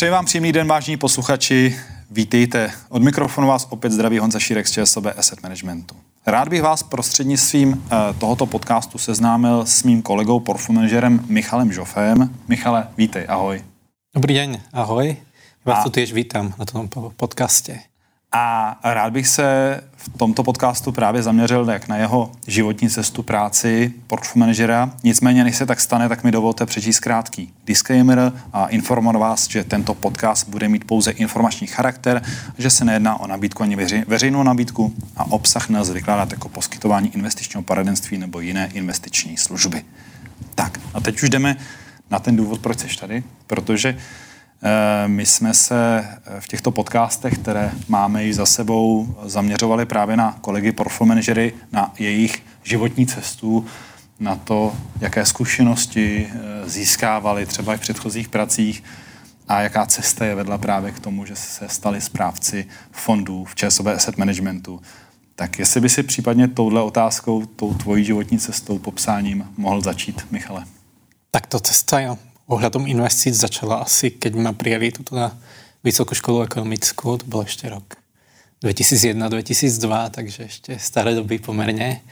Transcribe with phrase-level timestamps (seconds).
[0.00, 1.80] Přeji vám příjemný den, vážní posluchači.
[2.10, 2.72] Vítejte.
[2.88, 5.96] Od mikrofonu vás opět zdraví Honza Šírek z ČSOB Asset Managementu.
[6.26, 12.34] Rád bych vás prostřednictvím eh, tohoto podcastu seznámil s mým kolegou, portfolio Michalem Žofem.
[12.48, 13.64] Michale, vítej, ahoj.
[14.14, 15.16] Dobrý den, ahoj.
[15.64, 15.82] Vás a...
[15.82, 17.89] tu tiež vítám na tom podcaste.
[18.32, 23.94] A rád bych se v tomto podcastu právě zaměřil jak na jeho životní cestu práci
[24.06, 24.90] portfolio manažera.
[25.04, 29.64] Nicméně, než se tak stane, tak mi dovolte přečíst krátký disclaimer a informovat vás, že
[29.64, 32.22] tento podcast bude mít pouze informační charakter,
[32.58, 33.76] že se nejedná o nabídku ani
[34.06, 39.84] veřejnou nabídku a obsah nelze vykládat jako poskytování investičního poradenství nebo jiné investiční služby.
[40.54, 41.56] Tak a teď už jdeme
[42.10, 43.98] na ten důvod, proč jsi tady, protože
[45.06, 50.38] my jsme se eh, v těchto podcastech, které máme již za sebou, zaměřovali právě na
[50.40, 53.66] kolegy portfolio na jejich životní cestu,
[54.20, 58.84] na to, jaké zkušenosti eh, získávali třeba i v předchozích pracích
[59.48, 63.86] a jaká cesta je vedla právě k tomu, že se stali správci fondů v ČSOB
[63.86, 64.82] Asset Managementu.
[65.34, 70.64] Tak jestli by si případně touhle otázkou, tou tvojí životní cestou, popsáním mohl začít, Michale.
[71.30, 72.18] Tak to cesta, jo
[72.50, 75.30] ohľadom investíc začala asi, keď ma prijali tuto na
[75.80, 77.96] Vysokú školu ekonomickú, to bol ešte rok
[78.60, 82.04] 2001-2002, takže ešte staré doby pomerne.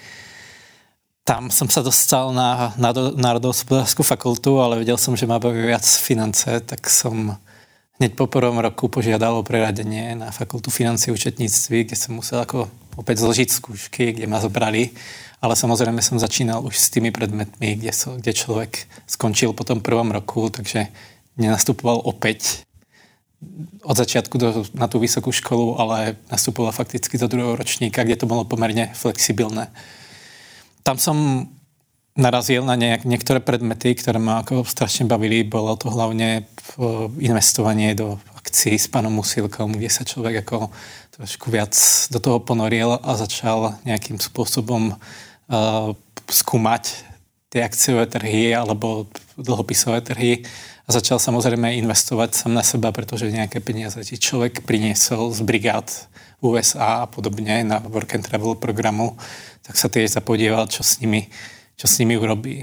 [1.20, 2.72] Tam som sa dostal na
[3.12, 7.36] národohospodárskú fakultu, ale vedel som, že má viac finance, tak som
[8.00, 12.72] hneď po prvom roku požiadal o preradenie na fakultu financie účetníctví, kde som musel ako
[12.96, 14.96] opäť zložiť skúšky, kde ma zobrali
[15.38, 19.78] ale samozrejme som začínal už s tými predmetmi, kde, so, kde človek skončil po tom
[19.78, 20.90] prvom roku, takže
[21.38, 22.66] nenastupoval opäť
[23.86, 28.26] od začiatku do, na tú vysokú školu, ale nastupoval fakticky do druhého ročníka, kde to
[28.26, 29.70] bolo pomerne flexibilné.
[30.82, 31.46] Tam som
[32.18, 35.46] narazil na nejak, niektoré predmety, ktoré ma ako strašne bavili.
[35.46, 36.50] Bolo to hlavne
[37.22, 40.74] investovanie do akcií s pánom Musilkom, kde sa človek ako
[41.18, 41.74] trošku viac
[42.14, 45.90] do toho ponoril a začal nejakým spôsobom uh,
[46.30, 46.94] skúmať
[47.50, 50.46] tie akciové trhy alebo dlhopisové trhy
[50.86, 55.90] a začal samozrejme investovať sám na seba, pretože nejaké peniaze ti človek priniesol z brigád
[56.38, 59.18] USA a podobne na work and travel programu,
[59.66, 61.26] tak sa tiež zapodieval, čo s nimi,
[61.74, 62.62] čo s nimi urobí.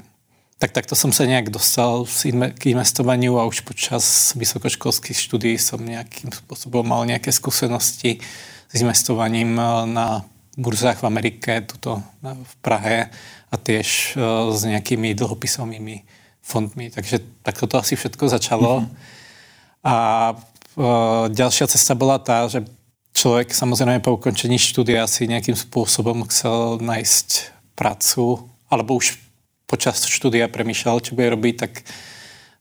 [0.56, 2.08] Tak takto som sa nejak dostal
[2.56, 8.24] k investovaniu a už počas vysokoškolských štúdií som nejakým spôsobom mal nejaké skúsenosti
[8.72, 9.60] s investovaním
[9.92, 10.24] na
[10.56, 13.12] burzách v Amerike, tuto v Prahe
[13.52, 16.08] a tiež uh, s nejakými dlhopisovými
[16.40, 16.88] fondmi.
[16.88, 18.88] Takže takto to asi všetko začalo.
[18.88, 18.96] Mm-hmm.
[19.84, 19.96] A
[20.32, 22.64] uh, ďalšia cesta bola tá, že
[23.12, 29.25] človek samozrejme po ukončení štúdia si nejakým spôsobom chcel nájsť prácu, alebo už
[29.66, 31.86] počas štúdia premýšľal, čo bude robiť, tak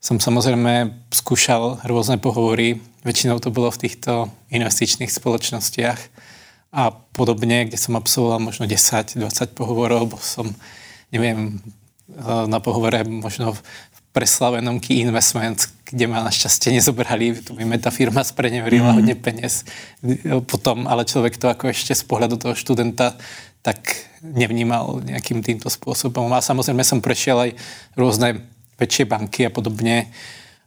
[0.04, 2.76] som samozrejme skúšal rôzne pohovory.
[3.08, 6.00] Väčšinou to bolo v týchto investičných spoločnostiach
[6.74, 9.20] a podobne, kde som absolvoval možno 10-20
[9.56, 10.50] pohovorov, bo som,
[11.08, 11.56] neviem,
[12.12, 13.60] eh, na pohovore možno v
[14.14, 18.96] preslavenom Key Investment, kde ma našťastie nezobrali, tu mi tá firma spreneverila mm.
[19.00, 19.66] hodne peniaz.
[20.46, 23.18] Potom, ale človek to ako ešte z pohľadu toho študenta
[23.64, 23.80] tak
[24.20, 26.28] nevnímal nejakým týmto spôsobom.
[26.36, 27.50] A samozrejme som prešiel aj
[27.96, 28.44] rôzne
[28.76, 30.12] väčšie banky a podobne,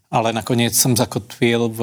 [0.10, 1.82] ale nakoniec som zakotvil v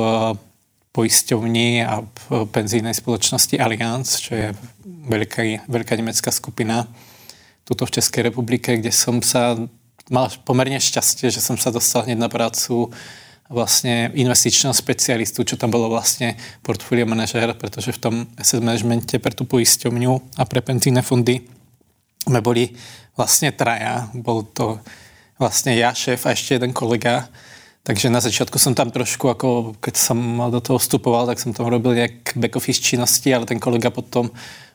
[0.91, 2.03] poisťovní a
[2.51, 4.49] penzijnej spoločnosti Allianz, čo je
[5.11, 6.87] veľká, veľká nemecká skupina
[7.63, 9.57] tuto v Českej republike, kde som sa
[10.13, 12.93] mal pomerne šťastie, že som sa dostal hneď na prácu
[13.55, 19.31] vlastne investičného specialistu, čo tam bolo vlastne portfolio manažer, pretože v tom asset managemente pre
[19.31, 21.47] tú poisťovňu a pre penzijné fondy
[22.27, 22.75] sme boli
[23.15, 24.11] vlastne traja.
[24.13, 24.83] Bol to
[25.39, 27.31] vlastne ja, šéf a ešte jeden kolega,
[27.87, 30.19] takže na začiatku som tam trošku, ako keď som
[30.51, 34.35] do toho vstupoval, tak som tam robil nejak back office činnosti, ale ten kolega potom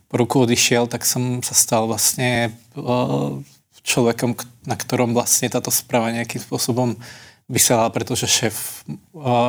[0.10, 2.56] po ruku odišiel, tak som sa stal vlastne
[3.86, 4.36] človekom,
[4.68, 6.98] na ktorom vlastne táto správa nejakým spôsobom
[7.50, 8.86] vysela, pretože šéf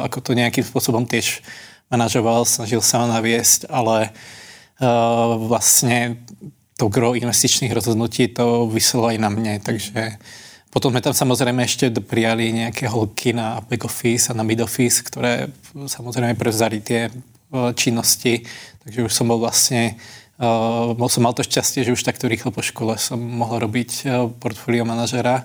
[0.08, 1.44] ako to nejakým spôsobom tiež
[1.93, 4.11] manažoval, snažil sa ho naviesť, ale
[5.44, 6.17] vlastne
[6.81, 10.17] to gro investičných rozhodnutí to vyselo aj na mne, takže
[10.73, 15.02] potom sme tam samozrejme ešte prijali nejaké holky na back office a na mid office,
[15.05, 17.12] ktoré samozrejme prevzali tie e,
[17.75, 18.47] činnosti,
[18.87, 20.00] takže už som bol vlastne
[20.41, 24.25] Uh, som mal to šťastie, že už takto rýchlo po škole som mohol robiť uh,
[24.41, 25.44] portfólio manažera.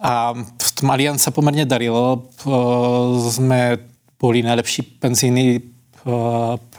[0.00, 2.32] A v tom Allianz sa pomerne darilo.
[2.44, 3.80] Uh, sme
[4.16, 5.60] boli najlepší penzijný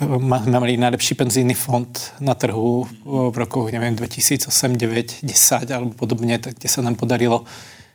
[0.02, 6.42] máme mali najlepší penzijný fond na trhu v rokoch, neviem, 2008, 9, 10 alebo podobne,
[6.42, 7.46] tak kde sa nám podarilo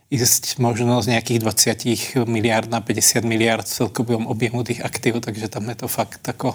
[0.06, 5.66] ísť možno z nejakých 20 miliard na 50 miliard celkovom objemu tých aktív, takže tam
[5.66, 6.54] je to fakt ako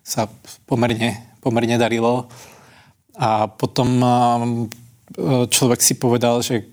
[0.00, 0.32] sa
[0.64, 2.32] pomerne, pomerne darilo.
[3.20, 4.00] A potom
[5.48, 6.64] človek si povedal, že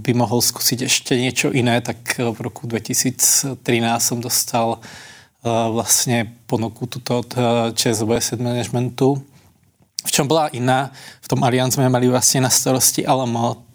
[0.00, 3.60] by mohol skúsiť ešte niečo iné, tak v roku 2013
[4.00, 4.80] som dostal
[5.46, 7.30] vlastne ponuku tuto od
[7.76, 9.22] ČSOB Asset Managementu.
[10.06, 10.90] V čom bola iná?
[11.22, 13.66] V tom Allianz sme mali vlastne na starosti Alamo,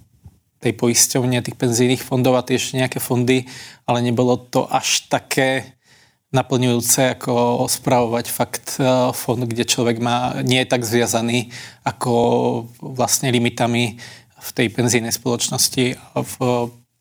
[0.62, 3.50] tej poisťovne, tých penzijných fondov a tiež nejaké fondy,
[3.90, 5.74] ale nebolo to až také
[6.32, 11.52] naplňujúce, ako spravovať fakt e, fond, kde človek má, nie je tak zviazaný
[11.84, 12.14] ako
[12.80, 14.00] vlastne limitami
[14.42, 16.34] v tej penzijnej spoločnosti a v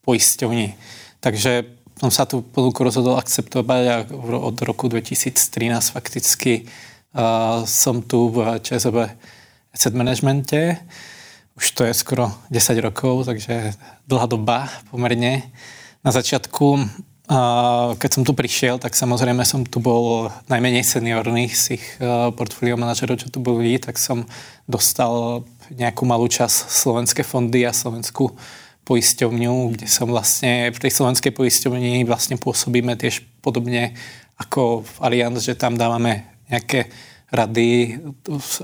[0.05, 0.77] poisťovni.
[1.25, 1.67] Takže
[1.97, 5.37] som sa tú ponuku rozhodol akceptovať a od roku 2013
[5.93, 9.09] fakticky uh, som tu v ČSOB
[9.73, 10.81] Asset Managemente
[11.61, 13.77] už to je skoro 10 rokov, takže
[14.09, 15.43] dlhá doba pomerne.
[16.01, 16.89] Na začiatku,
[17.95, 21.85] keď som tu prišiel, tak samozrejme som tu bol najmenej seniorných z tých
[22.35, 24.27] portfólio manažerov, čo tu boli, tak som
[24.67, 28.35] dostal nejakú malú časť slovenské fondy a slovenskú
[28.83, 33.95] poisťovňu, kde som vlastne, v tej slovenskej poisťovni vlastne pôsobíme tiež podobne
[34.35, 36.91] ako v Allianz, že tam dávame nejaké
[37.31, 38.03] rady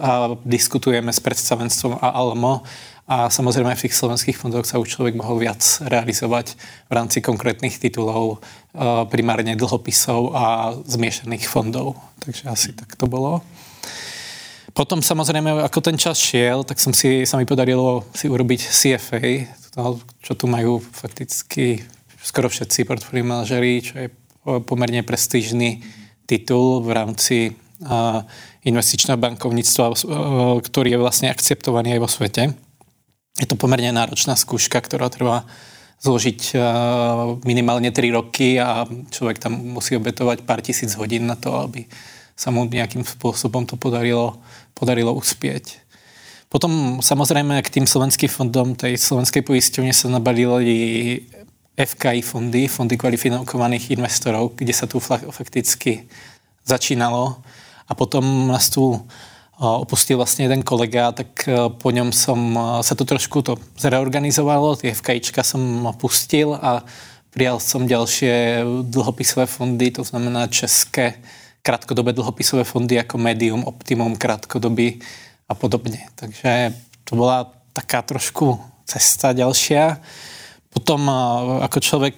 [0.02, 2.66] a diskutujeme s predstavenstvom a ALMO
[3.06, 6.58] a samozrejme v tých slovenských fondoch sa už človek mohol viac realizovať
[6.90, 8.42] v rámci konkrétnych titulov,
[8.74, 11.94] e, primárne dlhopisov a zmiešaných fondov.
[12.18, 13.46] Takže asi tak to bolo.
[14.74, 19.48] Potom samozrejme, ako ten čas šiel, tak som si, sa mi podarilo si urobiť CFA,
[20.20, 21.80] čo tu majú fakticky
[22.20, 24.08] skoro všetci portfólio manažerí, čo je
[24.66, 25.78] pomerne prestížny
[26.26, 27.36] titul v rámci
[28.66, 29.94] investičného bankovníctva, e,
[30.64, 32.42] ktorý je vlastne akceptovaný aj vo svete.
[33.36, 35.44] Je to pomerne náročná skúška, ktorá trvá
[36.00, 36.56] zložiť e,
[37.44, 41.88] minimálne 3 roky a človek tam musí obetovať pár tisíc hodín na to, aby
[42.36, 44.36] sa mu nejakým spôsobom to podarilo,
[44.76, 45.80] podarilo uspieť.
[46.52, 51.24] Potom samozrejme k tým slovenským fondom tej slovenskej poisťovne sa nabalili
[51.76, 56.08] FKI fondy, fondy kvalifikovaných investorov, kde sa tu fakticky
[56.64, 57.40] začínalo
[57.88, 58.96] a potom nás tu
[59.56, 64.76] opustil vlastne jeden kolega, tak e, po ňom som e, sa to trošku to zreorganizovalo,
[64.76, 65.60] tie FKIčka som
[65.96, 66.84] pustil a
[67.32, 71.20] prijal som ďalšie dlhopisové fondy, to znamená české
[71.64, 75.00] krátkodobé dlhopisové fondy ako Medium, Optimum, krátkodoby
[75.48, 76.06] a podobne.
[76.14, 76.72] Takže
[77.04, 79.98] to bola taká trošku cesta ďalšia.
[80.76, 81.16] Potom e,
[81.64, 82.16] ako človek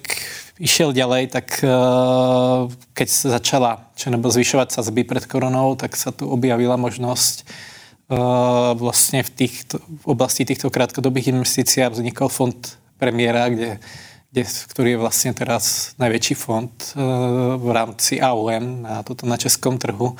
[0.59, 6.27] išiel ďalej, tak uh, keď sa začala ČNB zvyšovať sazby pred koronou, tak sa tu
[6.27, 7.47] objavila možnosť
[8.11, 12.59] uh, vlastne v, týchto, v oblasti týchto krátkodobých investícií vznikol fond
[12.99, 13.79] premiéra, kde,
[14.35, 16.75] kde, ktorý je vlastne teraz najväčší fond
[17.55, 20.19] v rámci AUM na, toto, na českom trhu,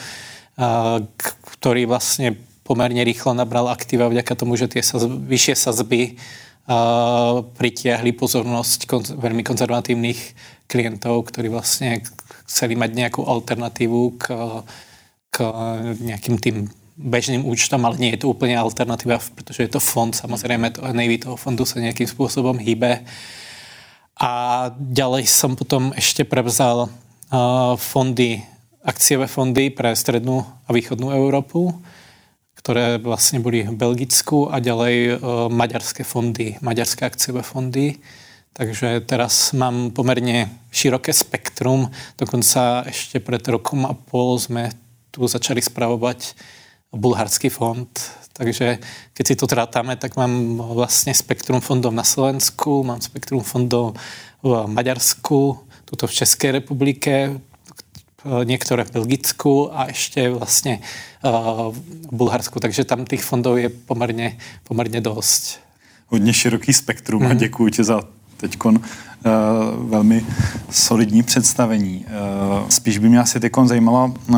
[1.60, 6.16] ktorý vlastne pomerne rýchlo nabral aktíva vďaka tomu, že tie saz, vyššie sazby
[7.58, 10.22] pritiahli pozornosť konz- veľmi konzervatívnych
[10.70, 12.06] klientov, ktorí vlastne
[12.46, 14.26] chceli mať nejakú alternatívu k,
[15.34, 15.38] k
[15.98, 16.70] nejakým tým
[17.00, 21.26] bežným účtom, ale nie je to úplne alternatíva, pretože je to fond, samozrejme to NAV
[21.26, 23.02] toho fondu sa nejakým spôsobom hýbe.
[24.20, 24.32] A
[24.76, 28.44] ďalej som potom ešte prevzal uh, fondy,
[28.84, 31.72] akciové fondy pre strednú a východnú Európu
[32.70, 35.14] ktoré vlastne boli v Belgicku a ďalej e,
[35.50, 37.98] maďarské fondy, maďarské akciové fondy.
[38.54, 41.90] Takže teraz mám pomerne široké spektrum.
[42.14, 44.70] Dokonca ešte pred rokom a pol sme
[45.10, 46.38] tu začali spravovať
[46.94, 47.90] bulharský fond.
[48.38, 48.78] Takže
[49.18, 53.98] keď si to trátame, tak mám vlastne spektrum fondov na Slovensku, mám spektrum fondov
[54.46, 55.58] v Maďarsku,
[55.90, 57.34] tuto v Českej republike,
[58.26, 60.84] niektoré v Belgicku a ešte vlastne
[61.24, 61.78] v
[62.12, 65.60] Bulharsku, takže tam tých fondov je pomerne, pomerne dosť.
[66.10, 67.26] Hodně široký spektrum mm.
[67.26, 67.38] a mhm.
[67.38, 68.02] děkuji ti za
[68.38, 68.74] teď uh,
[69.90, 70.26] velmi
[70.70, 72.06] solidní představení.
[72.62, 74.38] Uh, spíš by mě asi teď zajímala uh,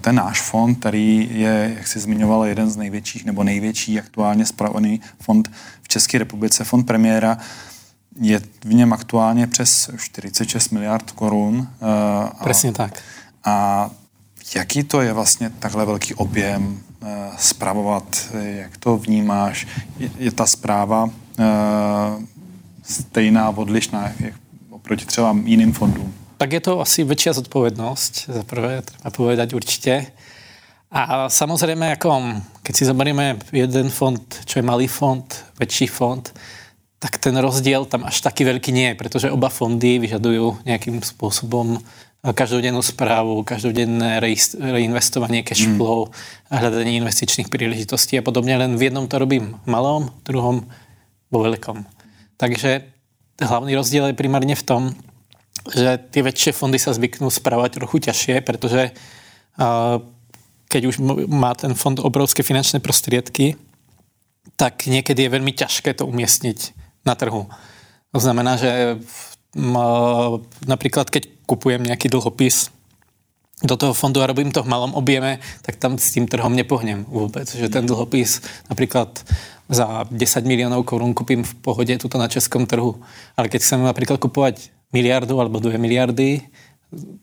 [0.00, 5.00] ten náš fond, který je, jak jsi zmiňoval, jeden z největších nebo největší aktuálně spravený
[5.20, 5.50] fond
[5.82, 7.38] v České republice, fond premiéra.
[8.20, 11.56] Je v něm aktuálně přes 46 miliard korun.
[11.56, 13.02] Uh, Přesně tak.
[13.44, 13.90] A
[14.54, 18.28] jaký to je vlastně takhle velký objem uh, spravovat?
[18.34, 19.66] Jak to vnímáš?
[19.98, 21.12] Je, je ta zpráva uh,
[22.82, 24.34] stejná, odlišná jak
[24.70, 26.14] oproti třeba jiným fondům?
[26.42, 30.10] Tak je to asi väčšia zodpovednosť, za prvé, treba povedať určite.
[30.90, 35.22] A samozrejme, ako, keď si zoberieme jeden fond, čo je malý fond,
[35.54, 36.26] väčší fond,
[37.02, 41.82] tak ten rozdiel tam až taký veľký nie je, pretože oba fondy vyžadujú nejakým spôsobom
[42.22, 44.22] každodennú správu, každodenné
[44.54, 45.74] reinvestovanie cash mm.
[45.74, 46.54] flow, mm.
[46.54, 48.54] hľadanie investičných príležitostí a podobne.
[48.54, 50.56] Len v jednom to robím malom, v druhom
[51.34, 51.82] vo veľkom.
[52.38, 52.86] Takže
[53.42, 54.94] hlavný rozdiel je primárne v tom,
[55.74, 58.94] že tie väčšie fondy sa zvyknú správať trochu ťažšie, pretože
[60.70, 63.58] keď už má ten fond obrovské finančné prostriedky,
[64.54, 67.46] tak niekedy je veľmi ťažké to umiestniť na trhu.
[68.12, 69.00] To znamená, že
[70.64, 72.72] napríklad keď kupujem nejaký dlhopis
[73.62, 77.06] do toho fondu a robím to v malom objeme, tak tam s tým trhom nepohnem
[77.06, 77.46] vôbec.
[77.46, 79.22] Že ten dlhopis napríklad
[79.70, 82.98] za 10 miliónov korún kúpim v pohode tuto na českom trhu.
[83.38, 86.42] Ale keď chcem napríklad kupovať miliardu alebo 2 miliardy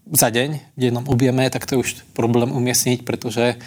[0.10, 3.60] za deň v jednom objeme, tak to je už problém umiestniť, pretože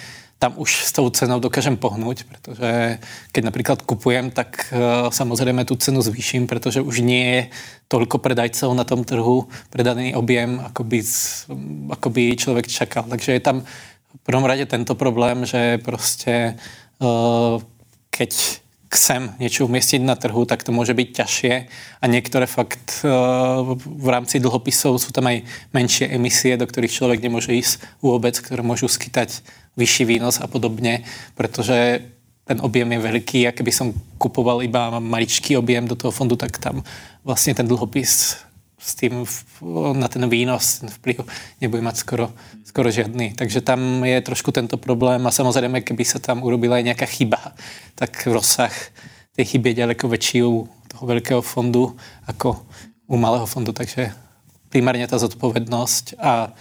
[0.43, 2.99] tam už s tou cenou dokážem pohnúť, pretože
[3.31, 7.41] keď napríklad kupujem, tak uh, samozrejme tú cenu zvýšim, pretože už nie je
[7.87, 10.99] toľko predajcov na tom trhu, predaný objem, ako by,
[11.95, 13.07] ako by človek čakal.
[13.07, 16.59] Takže je tam v prvom rade tento problém, že proste
[16.99, 17.63] uh,
[18.11, 21.55] keď chcem niečo umiestniť na trhu, tak to môže byť ťažšie
[21.97, 23.09] a niektoré fakt e,
[23.81, 28.61] v rámci dlhopisov sú tam aj menšie emisie, do ktorých človek nemôže ísť vôbec, ktoré
[28.61, 29.41] môžu skytať
[29.77, 32.03] vyšší výnos a podobne, pretože
[32.43, 36.59] ten objem je veľký a keby som kupoval iba maličký objem do toho fondu, tak
[36.59, 36.83] tam
[37.23, 38.43] vlastne ten dlhopis
[38.83, 39.23] s tým
[39.95, 41.23] na ten výnos, ten vplyv
[41.63, 42.35] nebude mať skoro,
[42.67, 43.39] skoro žiadny.
[43.39, 47.55] Takže tam je trošku tento problém a samozrejme, keby sa tam urobila aj nejaká chyba,
[47.95, 48.75] tak rozsah
[49.33, 51.95] tej chyby je ďaleko väčší u toho veľkého fondu
[52.27, 52.59] ako
[53.09, 53.73] u malého fondu.
[53.73, 54.13] Takže
[54.69, 56.53] primárne tá zodpovednosť a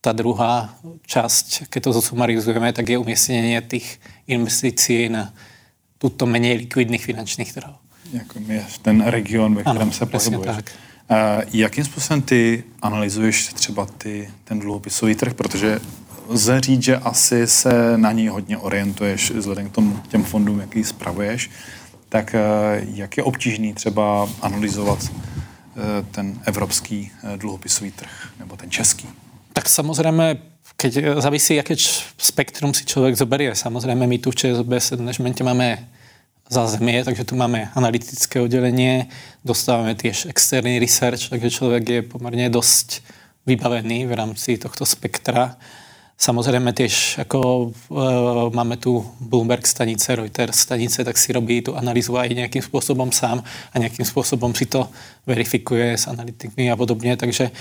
[0.00, 5.32] tá druhá časť, keď to zosumarizujeme, tak je umiestnenie tých investícií na
[6.00, 7.76] túto menej likvidných finančných trhov.
[8.12, 10.56] Jako je ten region, ve kterém ano, se pohybuješ.
[10.56, 10.72] Tak.
[11.10, 11.16] Uh,
[11.52, 15.34] jakým způsobem ty analyzuješ třeba ty, ten dluhopisový trh?
[15.34, 15.80] Protože
[16.28, 20.84] lze říct, že asi se na něj hodně orientuješ vzhledem k tomu, těm fondům, jaký
[20.84, 21.50] spravuješ.
[22.08, 25.12] Tak uh, jak je obtížný třeba analyzovat uh,
[26.10, 29.08] ten evropský dluhopisový trh nebo ten český?
[29.52, 30.38] Tak samozrejme,
[30.78, 31.74] keď závisí, aké
[32.16, 33.52] spektrum si človek zoberie.
[33.52, 35.90] Samozrejme, my tu v ČSB managemente máme
[36.50, 39.06] zázemie, takže tu máme analytické oddelenie,
[39.46, 43.06] dostávame tiež externý research, takže človek je pomerne dosť
[43.46, 45.54] vybavený v rámci tohto spektra.
[46.20, 47.66] Samozrejme tiež, ako e,
[48.52, 53.40] máme tu Bloomberg stanice, Reuters stanice, tak si robí tú analýzu aj nejakým spôsobom sám
[53.72, 54.84] a nejakým spôsobom si to
[55.24, 57.16] verifikuje s analytikmi a podobne.
[57.16, 57.52] Takže, e,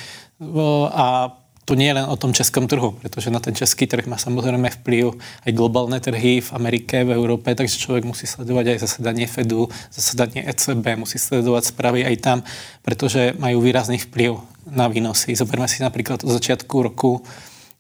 [0.92, 1.32] a
[1.70, 4.74] to nie je len o tom českom trhu, pretože na ten český trh má samozrejme
[4.82, 5.14] vplyv
[5.46, 10.50] aj globálne trhy v Amerike, v Európe, takže človek musí sledovať aj zasedanie Fedu, zasedanie
[10.50, 12.38] ECB, musí sledovať správy aj tam,
[12.82, 15.38] pretože majú výrazný vplyv na výnosy.
[15.38, 17.22] Zoberme si napríklad od začiatku roku,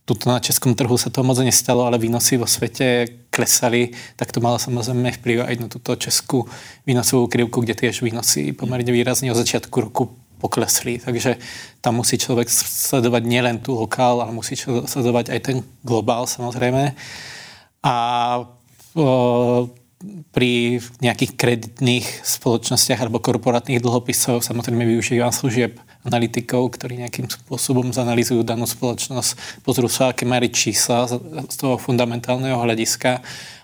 [0.06, 4.38] tuto na českom trhu sa to moc nestalo, ale výnosy vo svete klesali, tak to
[4.38, 6.46] malo samozrejme vplyv aj na túto českú
[6.86, 11.04] výnosovú krivku, kde tiež výnosy pomerne výrazne od začiatku roku poklesli.
[11.04, 11.36] Takže
[11.84, 16.96] tam musí človek sledovať nielen tú lokál, ale musí sledovať aj ten globál samozrejme.
[17.84, 17.96] A
[18.96, 19.68] o,
[20.32, 25.76] pri nejakých kreditných spoločnostiach alebo korporátnych dlhopisov samozrejme využívam služieb
[26.08, 31.04] analytikov, ktorí nejakým spôsobom zanalýzujú danú spoločnosť, pozrú sa, aké majú čísla
[31.52, 33.20] z toho fundamentálneho hľadiska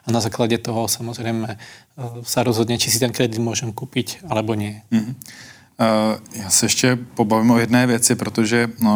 [0.05, 1.55] a na základe toho samozrejme
[2.27, 4.83] sa rozhodne, či si ten kredit môžem kúpiť alebo nie.
[4.91, 5.15] Mm-hmm.
[5.79, 8.87] Eh, já se ještě pobavím o jedné věci, protože eh,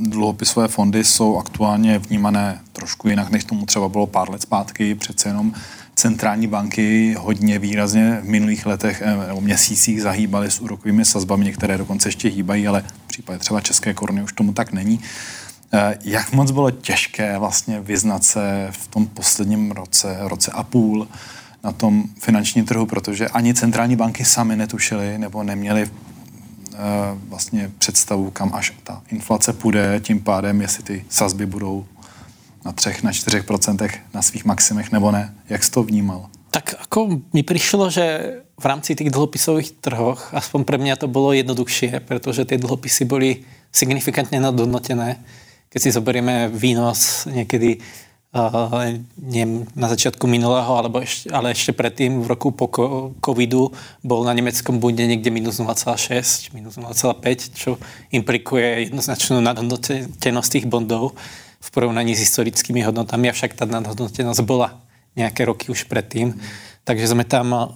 [0.00, 4.94] dluhopisové fondy jsou aktuálně vnímané trošku jinak, než tomu třeba bylo pár let zpátky.
[4.94, 5.52] Přece jenom
[5.94, 11.78] centrální banky hodně výrazně v minulých letech eh, nebo měsících zahýbaly s úrokovými sazbami, některé
[11.78, 15.00] dokonce ještě hýbají, ale v případě třeba České koruny už tomu tak není.
[16.04, 21.08] Jak moc bylo těžké vlastně vyznat se v tom posledním roce, roce a půl,
[21.66, 25.90] na tom finančním trhu, protože ani centrální banky sami netušily nebo neměly
[26.76, 31.86] Eh, vlastně představu, kam až ta inflace půjde, tím pádem, jestli ty sazby budou
[32.64, 35.34] na třech, na čtyřech procentech na svých maximech nebo ne.
[35.48, 36.28] Jak jsi to vnímal?
[36.50, 41.32] Tak ako mi prišlo, že v rámci tých dlhopisových trhoch, aspoň pre mňa to bolo
[41.32, 45.16] jednoduchšie, pretože tie dlhopisy boli signifikantne nadhodnotené.
[45.72, 47.80] Keď si zoberieme výnos niekedy
[49.16, 52.68] neviem, na začiatku minulého, alebo ešte, ale ešte predtým, v roku po
[53.18, 53.72] covidu,
[54.04, 57.80] bol na nemeckom bunde niekde minus 0,6, minus 0,5, čo
[58.12, 61.16] implikuje jednoznačnú nadhodnotenosť tých bondov
[61.62, 64.78] v porovnaní s historickými hodnotami, avšak tá nadhodnotenosť bola
[65.16, 66.36] nejaké roky už predtým.
[66.84, 67.74] Takže sme tam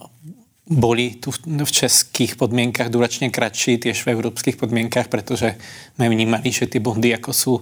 [0.71, 5.59] boli tu v českých podmienkach duračne kratší, tiež v európskych podmienkach, pretože
[5.99, 7.53] sme vnímali, že tie bondy ako sú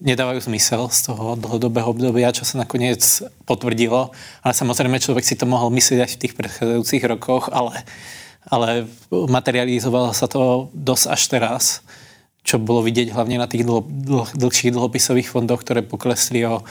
[0.00, 3.04] nedávajú zmysel z toho dlhodobého obdobia, čo sa nakoniec
[3.44, 4.10] potvrdilo.
[4.40, 7.84] Ale samozrejme človek si to mohol myslieť aj v tých predchádzajúcich rokoch, ale,
[8.48, 11.64] ale materializovalo sa to dosť až teraz,
[12.40, 16.64] čo bolo vidieť hlavne na tých dlho, dlh, dlhších dlhopisových fondoch, ktoré poklesli o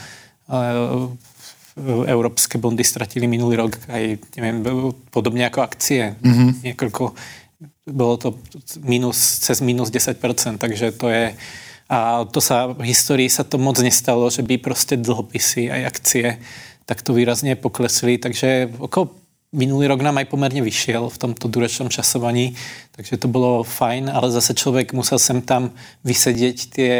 [2.10, 4.58] európske bondy stratili minulý rok aj, neviem,
[5.14, 6.18] podobne ako akcie.
[6.18, 6.50] Mm-hmm.
[6.66, 7.14] Niekoľko,
[7.86, 8.28] bolo to
[8.82, 10.18] minus, cez minus 10%,
[10.58, 11.38] takže to je,
[11.90, 16.26] a to sa, v histórii sa to moc nestalo, že by proste dlhopisy aj akcie
[16.86, 19.10] takto výrazne poklesli, takže okolo
[19.50, 22.54] minulý rok nám aj pomerne vyšiel v tomto duračnom časovaní,
[22.94, 25.74] takže to bolo fajn, ale zase človek musel sem tam
[26.06, 26.94] vysedieť tie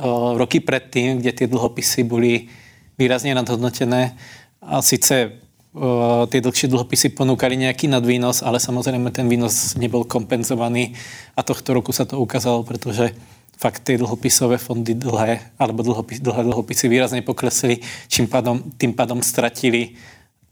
[0.00, 2.48] uh, roky predtým, kde tie dlhopisy boli
[2.96, 4.16] výrazne nadhodnotené.
[4.64, 10.96] A síce uh, tie dlhšie dlhopisy ponúkali nejaký nadvýnos, ale samozrejme ten výnos nebol kompenzovaný
[11.36, 13.12] a tohto roku sa to ukázalo, pretože
[13.56, 17.80] fakt tie dlhopisové fondy dlhé, alebo dlhopis, dlhé dlhopisy výrazne poklesli,
[18.10, 19.94] čím pádom, tým pádom stratili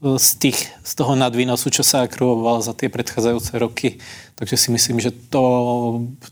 [0.03, 4.03] z, tých, z toho nadvýnosu, čo sa akruoval za tie predchádzajúce roky.
[4.35, 5.43] Takže si myslím, že to,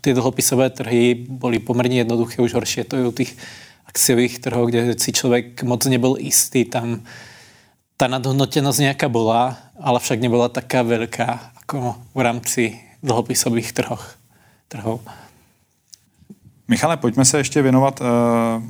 [0.02, 3.38] tie dlhopisové trhy boli pomerne jednoduché, už horšie to je u tých
[3.86, 7.02] akciových trhov, kde si človek moc nebol istý, tam
[7.94, 12.62] tá nadhodnotenosť nejaká bola, ale však nebola taká veľká ako v rámci
[13.04, 14.16] dlhopisových trhoch,
[14.66, 15.04] trhov.
[16.70, 18.06] Michale, pojďme se ještě věnovat uh,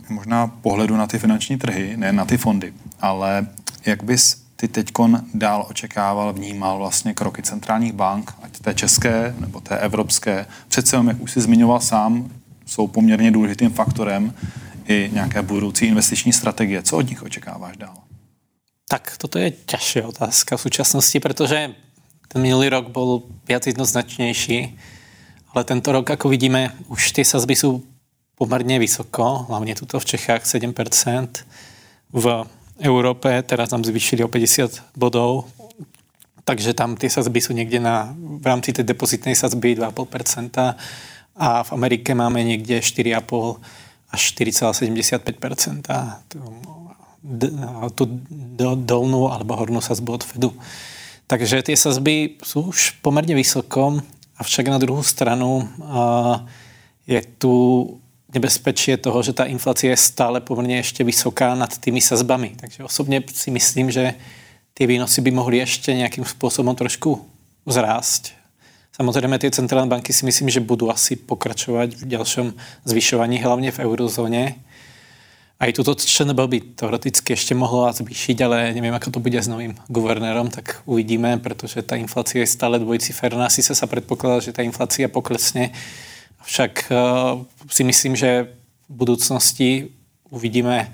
[0.08, 3.46] možná pohledu na ty finanční trhy, ne na ty fondy, ale
[3.86, 9.60] jak bys ty teďkon dál očekával, vnímal vlastně kroky centrálních bank, ať té české nebo
[9.60, 10.46] té evropské.
[10.68, 12.30] Přece jak už si zmiňoval sám,
[12.66, 14.34] jsou poměrně důležitým faktorem
[14.88, 16.82] i nějaké budoucí investiční strategie.
[16.82, 17.96] Co od nich očekáváš dál?
[18.88, 21.76] Tak toto je ťažšia otázka v súčasnosti, pretože
[22.28, 24.78] ten minulý rok bol viac jednoznačnejší,
[25.54, 27.89] ale tento rok, ako vidíme, už tie sazby sú
[28.40, 30.72] pomerne vysoko, hlavne tuto v Čechách 7%.
[32.16, 32.26] V
[32.80, 35.44] Európe teraz nám zvýšili o 50 bodov,
[36.48, 40.56] takže tam tie sazby sú niekde na, v rámci tej depozitnej sazby 2,5%
[41.36, 43.60] a v Amerike máme niekde 4,5%
[44.10, 45.86] až 4,75%
[47.94, 48.04] tú
[48.82, 50.50] dolnú alebo hornú sazbu od Fedu.
[51.30, 54.02] Takže tie sazby sú už pomerne vysoko,
[54.34, 55.70] avšak na druhú stranu
[57.06, 57.54] je tu
[58.30, 62.54] nebezpečie toho, že tá inflácia je stále pomerne ešte vysoká nad tými sazbami.
[62.58, 64.14] Takže osobne si myslím, že
[64.74, 67.20] tie výnosy by mohli ešte nejakým spôsobom trošku
[67.66, 68.38] zrásť.
[68.94, 72.46] Samozrejme, tie centrálne banky si myslím, že budú asi pokračovať v ďalšom
[72.84, 74.60] zvyšovaní, hlavne v eurozóne.
[75.60, 79.76] Aj túto ČNB by teoreticky ešte mohlo zvýšiť, ale neviem, ako to bude s novým
[79.92, 83.48] guvernérom, tak uvidíme, pretože tá inflácia je stále dvojciferná.
[83.52, 85.72] Sice sa predpokladá, že tá inflácia poklesne,
[86.44, 88.52] však uh, si myslím, že
[88.90, 89.94] v budúcnosti
[90.30, 90.90] uvidíme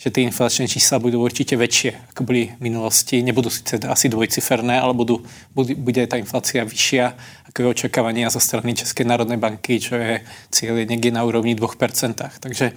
[0.00, 3.20] že tie inflačné čísla budú určite väčšie, ako boli v minulosti.
[3.20, 5.20] Nebudú síce asi dvojciferné, ale budú,
[5.52, 7.12] bude tá inflácia vyššia,
[7.52, 12.16] ako je očakávania zo strany Českej národnej banky, čo je cieľ niekde na úrovni 2%.
[12.16, 12.72] Takže,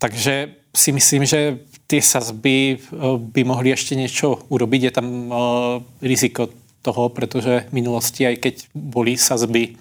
[0.00, 0.34] takže
[0.72, 2.78] si myslím, že tie sazby eh,
[3.20, 4.80] by mohli ešte niečo urobiť.
[4.88, 5.36] Je tam uh,
[6.00, 6.48] riziko
[6.80, 9.76] toho, pretože v minulosti, aj keď boli sazby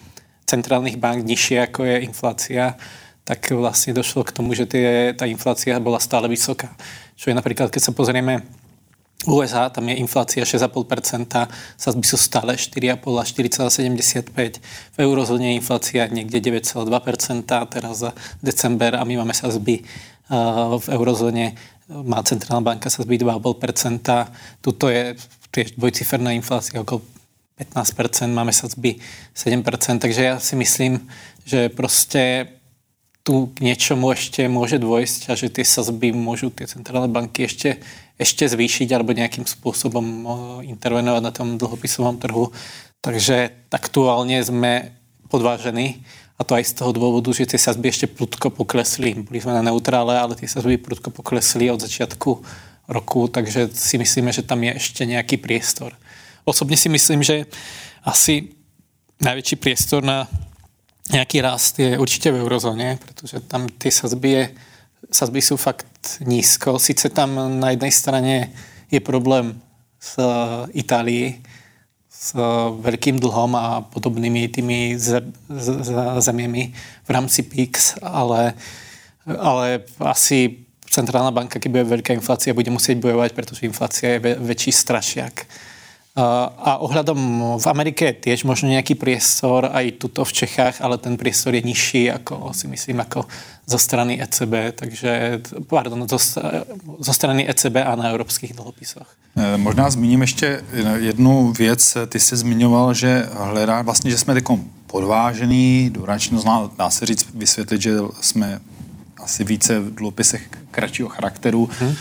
[0.47, 2.79] centrálnych bank nižšie ako je inflácia,
[3.27, 6.71] tak vlastne došlo k tomu, že tie, tá inflácia bola stále vysoká.
[7.19, 8.47] Čo je napríklad, keď sa pozrieme
[9.27, 14.63] USA, tam je inflácia 6,5%, sazby sú stále 4,5 a 4,75.
[14.95, 19.83] V eurozóne je inflácia niekde 9,2%, teraz za december a my máme sazby
[20.77, 21.55] v eurozóne
[21.87, 24.63] má centrálna banka sazby 2,5%.
[24.63, 25.15] Tuto je
[25.51, 27.16] tiež dvojciferná inflácia okolo
[27.57, 29.01] 15%, máme sazby
[29.33, 31.01] 7%, takže ja si myslím,
[31.45, 32.53] že proste
[33.27, 37.83] tu k niečomu ešte môže dôjsť a že tie sazby môžu tie centrálne banky ešte,
[38.15, 40.05] ešte zvýšiť alebo nejakým spôsobom
[40.63, 42.55] intervenovať na tom dlhopisovom trhu.
[43.03, 44.95] Takže aktuálne sme
[45.27, 46.07] podvážení
[46.39, 49.17] a to aj z toho dôvodu, že tie sazby ešte prudko poklesli.
[49.19, 52.29] Boli sme na neutrále, ale tie sazby prudko poklesli od začiatku
[52.87, 55.91] roku, takže si myslíme, že tam je ešte nejaký priestor.
[56.47, 57.43] Osobne si myslím, že
[58.07, 58.55] asi
[59.19, 60.23] najväčší priestor na
[61.11, 64.47] nejaký rast je určite v eurozóne, pretože tam tie sazby,
[65.11, 66.79] sazby sú fakt nízko.
[66.79, 68.55] Sice tam na jednej strane
[68.87, 69.59] je problém
[69.99, 70.15] s
[70.71, 71.43] Itálií,
[72.07, 72.31] s
[72.79, 74.95] veľkým dlhom a podobnými tými
[76.23, 76.71] zemiemi
[77.03, 78.55] v rámci PIX, ale,
[79.27, 84.71] ale asi centrálna banka, keď bude veľká inflácia, bude musieť bojovať, pretože inflácia je väčší
[84.71, 85.43] strašiak
[86.17, 87.19] A ohľadom
[87.61, 91.61] v Amerike je tiež možno nejaký priestor aj tuto v Čechách, ale ten priestor je
[91.61, 93.29] nižší, ako si myslím, ako
[93.69, 96.17] zo strany ECB, takže, pardon, zo,
[96.99, 99.05] zo strany ECB a na európskych dlhopisoch.
[99.37, 100.61] E, možná zmíním ještě
[100.97, 101.97] jednu věc.
[102.09, 104.41] Ty jsi zmiňoval, že hledá vlastně, že jsme
[104.87, 108.59] podvážený, důračno, dá se říct, vysvětlit, že jsme
[109.27, 111.95] asi více v dluhopisech kratšího charakteru hmm.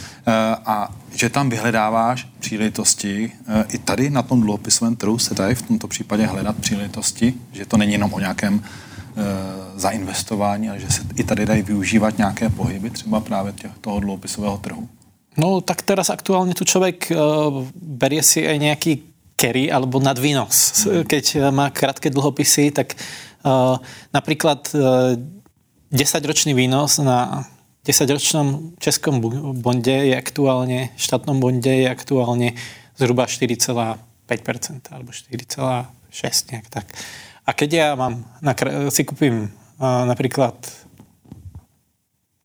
[0.63, 3.33] a že tam vyhledáváš příležitosti.
[3.49, 7.67] Eh, I tady na tom dluhopisovém trhu se dají v tomto případě hledat příležitosti, že
[7.67, 9.23] to není jenom o nějakém e,
[9.81, 14.59] zainvestování, ale že se i tady dají využívat nějaké pohyby, třeba právě těch, toho dluhopisového
[14.59, 14.89] trhu.
[15.37, 18.93] No tak teraz aktuálne tu človek uh, berie si aj nejaký
[19.37, 20.89] carry alebo nadvýnos.
[20.89, 21.05] Mm.
[21.05, 23.77] Keď má krátke dlhopisy, tak uh,
[24.17, 25.13] napríklad uh,
[25.93, 27.47] 10-ročný výnos na
[27.87, 29.23] 10-ročnom českom
[29.63, 32.59] bonde je aktuálne, štátnom bonde je aktuálne
[32.99, 33.95] zhruba 4,5%
[34.91, 36.87] alebo 4,6 nejak tak.
[37.47, 38.27] A keď ja mám,
[38.91, 40.59] si kúpim napríklad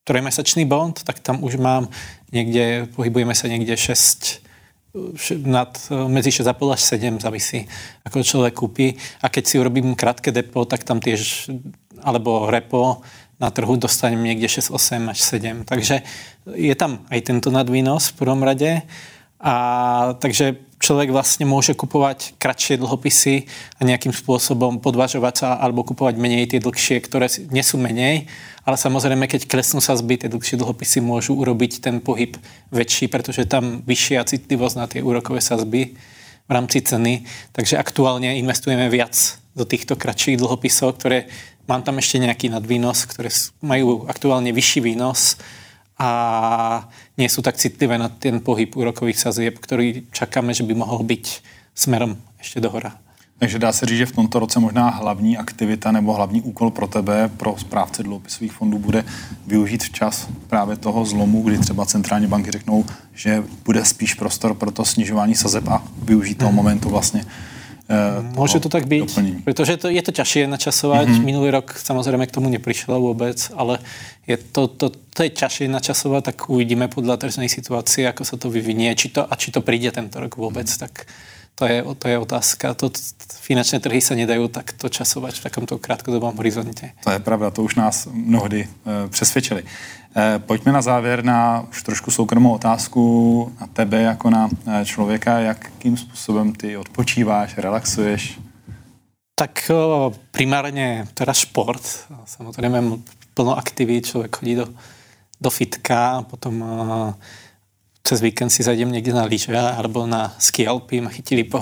[0.06, 1.90] trojmesačný bond, tak tam už mám
[2.30, 4.46] niekde, pohybujeme sa niekde 6
[5.48, 5.72] nad,
[6.12, 7.64] medzi 6,5 až 7 závisí,
[8.04, 8.94] ako človek kúpi.
[9.24, 11.48] A keď si urobím krátke depo, tak tam tiež,
[12.04, 13.00] alebo repo,
[13.42, 15.66] na trhu dostanem niekde 6, 8 až 7.
[15.66, 16.06] Takže
[16.54, 18.86] je tam aj tento nadvýnos v prvom rade.
[19.42, 19.54] A
[20.22, 26.54] takže človek vlastne môže kupovať kratšie dlhopisy a nejakým spôsobom podvažovať sa alebo kupovať menej
[26.54, 28.30] tie dlhšie, ktoré nie sú menej.
[28.62, 32.38] Ale samozrejme, keď klesnú sa zby, tie dlhšie dlhopisy môžu urobiť ten pohyb
[32.70, 35.98] väčší, pretože tam vyššia citlivosť na tie úrokové sazby
[36.46, 37.26] v rámci ceny.
[37.58, 41.28] Takže aktuálne investujeme viac do týchto kratších dlhopisov, ktoré
[41.68, 43.30] Mám tam ešte nejaký nadvýnos, ktoré
[43.62, 45.38] majú aktuálne vyšší výnos
[46.02, 46.10] a
[47.18, 51.26] nie sú tak citlivé na ten pohyb úrokových sazieb, ktorý čakáme, že by mohol byť
[51.78, 52.98] smerom ešte do hora.
[53.42, 56.88] Takže dá se říct, že v tomto roce možná hlavní aktivita nebo hlavní úkol pro
[56.88, 59.06] tebe, pro správce dluhopisových fondů bude
[59.48, 64.72] využít včas právě toho zlomu, kdy třeba centrální banky řeknou, že bude spíš prostor pro
[64.72, 66.56] to snižování sazeb a využít toho mhm.
[66.56, 67.26] momentu vlastně
[68.38, 69.40] Môže to tak byť, doplnení.
[69.44, 71.08] pretože to, je to ťažšie načasovať.
[71.12, 71.26] Mm-hmm.
[71.28, 73.84] Minulý rok samozrejme k tomu neprišlo vôbec, ale
[74.30, 78.48] je to, to, to je ťažšie načasovať, tak uvidíme podľa tržnej situácie, ako sa to
[78.48, 81.10] vyvinie, či to, a či to príde tento rok vôbec, tak
[81.56, 82.74] to je, to je otázka.
[82.74, 82.90] To,
[83.42, 86.96] finančné trhy sa nedajú takto časovať v takomto krátkodobom horizonte.
[87.04, 88.68] To je pravda, to už nás mnohdy e,
[89.10, 89.64] přesvědčili.
[89.64, 93.02] E, pojďme na závěr na už trošku soukromou otázku
[93.62, 95.40] na tebe jako na e, člověka.
[95.40, 98.40] Jakým způsobem ty odpočíváš, relaxuješ?
[99.36, 99.74] Tak e,
[100.32, 101.82] primárne teraz šport.
[102.26, 104.68] Samozrejme plno aktivít, človek chodí do,
[105.42, 106.62] do fitka, potom
[108.02, 111.62] cez víkend si zajdem niekde na lyže alebo na ski alpy, ma chytili po,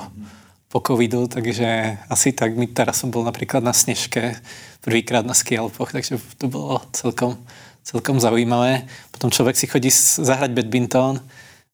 [0.72, 2.56] po covidu, takže asi tak.
[2.56, 4.40] My teraz som bol napríklad na Snežke,
[4.80, 7.36] prvýkrát na ski alpoch, takže to bolo celkom,
[7.84, 8.88] celkom zaujímavé.
[9.12, 11.20] Potom človek si chodí zahrať badminton,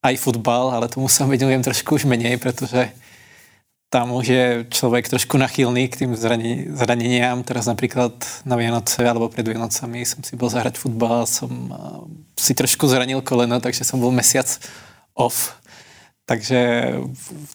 [0.06, 2.90] aj futbal, ale tomu sa venujem trošku už menej, pretože
[3.90, 4.46] tam už je
[4.76, 6.12] človek trošku nachylný k tým
[6.74, 7.46] zraneniam.
[7.46, 11.50] Teraz napríklad na Vianoce alebo pred Vianocami som si bol zahrať futbal, som
[12.36, 14.48] si trošku zranil koleno, takže som bol mesiac
[15.16, 15.56] off.
[16.26, 16.58] Takže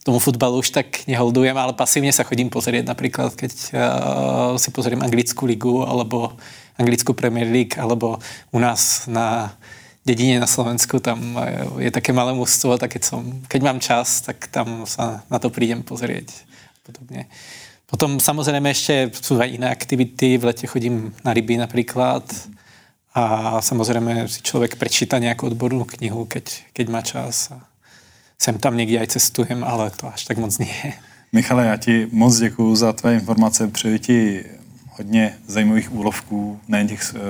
[0.07, 5.03] tomu futbalu už tak neholdujem, ale pasívne sa chodím pozrieť napríklad, keď uh, si pozriem
[5.03, 6.39] anglickú ligu alebo
[6.79, 8.23] anglickú Premier League alebo
[8.55, 9.59] u nás na
[10.11, 11.39] dedine na Slovensku, tam
[11.79, 15.55] je také malé mústvo, tak keď, som, keď mám čas, tak tam sa na to
[15.55, 16.27] prídem pozrieť.
[16.83, 17.31] Podobne.
[17.87, 22.23] Potom samozrejme ešte sú aj iné aktivity, v lete chodím na ryby napríklad
[23.15, 27.51] a samozrejme si človek prečíta nejakú odbornú knihu, keď, keď má čas.
[27.51, 27.59] A
[28.39, 30.95] sem tam niekde aj cestujem, ale to až tak moc nie.
[31.33, 33.69] Michale, já ti moc děkuji za tvé informace.
[33.69, 34.45] Přeji ti
[34.89, 37.21] hodně zajímavých úlovků, nejen těch uh,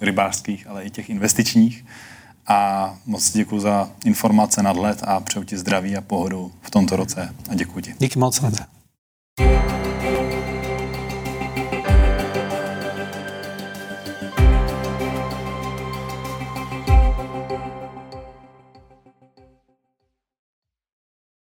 [0.00, 1.84] rybářských, ale i těch investičních
[2.46, 7.34] a moc děkuji za informace, nadhled a přeju ti zdraví a pohodu v tomto roce
[7.50, 7.94] a děkuji ti.
[7.98, 8.66] Díky moc, Honza.